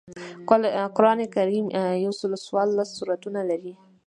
قران 0.95 1.19
کریم 1.35 1.65
یوسل 2.03 2.31
او 2.35 2.43
څوارلس 2.45 2.89
سورتونه 2.97 3.41
لري 3.49 3.73